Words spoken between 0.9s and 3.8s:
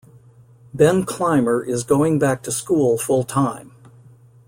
Clymer is going back to school full-time.